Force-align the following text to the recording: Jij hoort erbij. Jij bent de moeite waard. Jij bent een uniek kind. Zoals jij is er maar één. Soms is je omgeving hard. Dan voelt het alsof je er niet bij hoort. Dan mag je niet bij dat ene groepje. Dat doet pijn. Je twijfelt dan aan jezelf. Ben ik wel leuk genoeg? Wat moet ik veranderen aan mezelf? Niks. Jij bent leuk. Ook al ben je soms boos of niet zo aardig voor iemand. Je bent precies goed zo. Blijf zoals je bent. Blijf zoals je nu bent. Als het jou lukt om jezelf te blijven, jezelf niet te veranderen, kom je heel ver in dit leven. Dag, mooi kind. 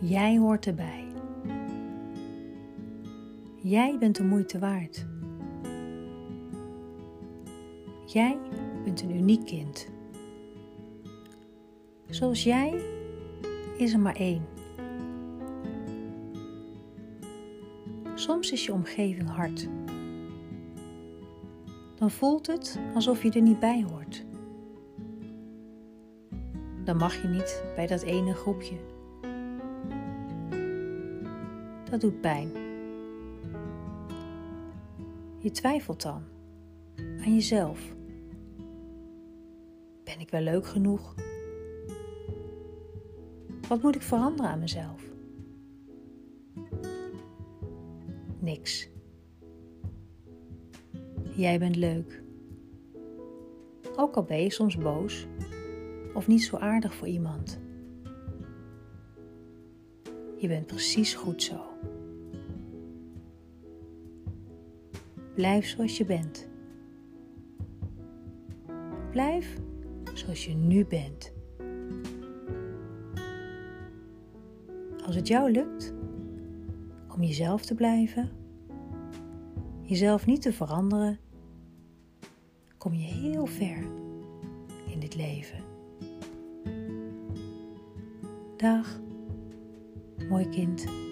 Jij 0.00 0.38
hoort 0.38 0.66
erbij. 0.66 1.04
Jij 3.62 3.98
bent 3.98 4.16
de 4.16 4.24
moeite 4.24 4.58
waard. 4.58 5.06
Jij 8.06 8.38
bent 8.84 9.02
een 9.02 9.16
uniek 9.16 9.46
kind. 9.46 9.88
Zoals 12.08 12.42
jij 12.42 12.80
is 13.76 13.92
er 13.92 14.00
maar 14.00 14.16
één. 14.16 14.46
Soms 18.14 18.52
is 18.52 18.64
je 18.64 18.72
omgeving 18.72 19.30
hard. 19.30 19.68
Dan 21.94 22.10
voelt 22.10 22.46
het 22.46 22.80
alsof 22.94 23.22
je 23.22 23.30
er 23.30 23.42
niet 23.42 23.60
bij 23.60 23.84
hoort. 23.90 24.24
Dan 26.84 26.96
mag 26.96 27.22
je 27.22 27.28
niet 27.28 27.64
bij 27.76 27.86
dat 27.86 28.02
ene 28.02 28.34
groepje. 28.34 28.93
Dat 31.94 32.02
doet 32.02 32.20
pijn. 32.20 32.50
Je 35.38 35.50
twijfelt 35.50 36.02
dan 36.02 36.22
aan 36.96 37.34
jezelf. 37.34 37.94
Ben 40.04 40.20
ik 40.20 40.30
wel 40.30 40.40
leuk 40.40 40.66
genoeg? 40.66 41.14
Wat 43.68 43.82
moet 43.82 43.94
ik 43.94 44.02
veranderen 44.02 44.50
aan 44.50 44.58
mezelf? 44.58 45.02
Niks. 48.38 48.88
Jij 51.36 51.58
bent 51.58 51.76
leuk. 51.76 52.22
Ook 53.96 54.16
al 54.16 54.22
ben 54.22 54.42
je 54.42 54.52
soms 54.52 54.76
boos 54.76 55.26
of 56.14 56.26
niet 56.26 56.44
zo 56.44 56.56
aardig 56.56 56.94
voor 56.94 57.08
iemand. 57.08 57.63
Je 60.44 60.50
bent 60.50 60.66
precies 60.66 61.14
goed 61.14 61.42
zo. 61.42 61.60
Blijf 65.34 65.66
zoals 65.66 65.96
je 65.96 66.04
bent. 66.04 66.48
Blijf 69.10 69.56
zoals 70.14 70.44
je 70.44 70.54
nu 70.54 70.86
bent. 70.86 71.32
Als 75.06 75.14
het 75.14 75.28
jou 75.28 75.50
lukt 75.50 75.94
om 77.14 77.22
jezelf 77.22 77.64
te 77.64 77.74
blijven, 77.74 78.30
jezelf 79.82 80.26
niet 80.26 80.42
te 80.42 80.52
veranderen, 80.52 81.18
kom 82.78 82.94
je 82.94 83.06
heel 83.06 83.46
ver 83.46 83.86
in 84.86 85.00
dit 85.00 85.14
leven. 85.14 85.64
Dag, 88.56 89.02
mooi 90.34 90.46
kind. 90.50 91.03